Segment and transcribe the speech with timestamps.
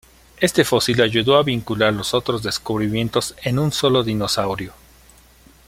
[0.39, 4.73] Este fósil ayudó a vincular los otros descubrimientos en un solo dinosaurio.